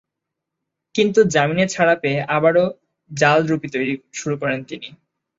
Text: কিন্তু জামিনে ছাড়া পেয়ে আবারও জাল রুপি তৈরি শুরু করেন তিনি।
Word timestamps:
কিন্তু 0.95 1.19
জামিনে 1.33 1.65
ছাড়া 1.67 1.95
পেয়ে 2.01 2.19
আবারও 2.35 2.65
জাল 3.11 3.39
রুপি 3.47 3.67
তৈরি 3.75 3.93
শুরু 4.19 4.35
করেন 4.41 4.59
তিনি। 4.69 4.87